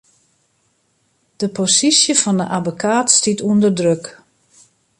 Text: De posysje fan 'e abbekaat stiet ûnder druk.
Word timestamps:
De 1.39 1.47
posysje 1.57 2.13
fan 2.21 2.39
'e 2.41 2.45
abbekaat 2.57 3.07
stiet 3.15 3.39
ûnder 3.49 3.73
druk. 3.79 4.03